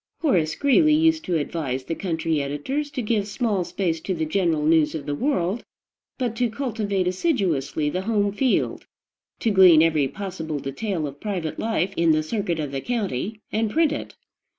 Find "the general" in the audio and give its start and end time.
4.15-4.65